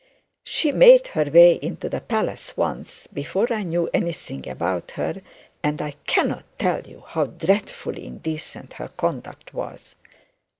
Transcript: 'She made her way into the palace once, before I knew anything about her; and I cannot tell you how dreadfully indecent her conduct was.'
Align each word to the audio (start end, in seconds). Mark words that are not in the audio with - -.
'She 0.43 0.71
made 0.71 1.09
her 1.09 1.25
way 1.25 1.59
into 1.61 1.87
the 1.87 2.01
palace 2.01 2.57
once, 2.57 3.05
before 3.13 3.53
I 3.53 3.61
knew 3.61 3.87
anything 3.93 4.49
about 4.49 4.89
her; 4.97 5.21
and 5.61 5.79
I 5.79 5.91
cannot 6.07 6.45
tell 6.57 6.81
you 6.87 7.03
how 7.05 7.25
dreadfully 7.27 8.07
indecent 8.07 8.73
her 8.73 8.87
conduct 8.87 9.53
was.' 9.53 9.93